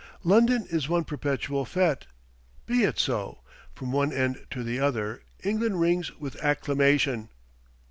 London 0.23 0.65
is 0.71 0.89
one 0.89 1.03
perpetual 1.03 1.63
fête. 1.63 2.07
Be 2.65 2.85
it 2.85 2.97
so. 2.97 3.41
From 3.75 3.91
one 3.91 4.11
end 4.11 4.47
to 4.49 4.63
the 4.63 4.79
other, 4.79 5.21
England 5.43 5.79
rings 5.79 6.11
with 6.19 6.37
acclamation. 6.43 7.29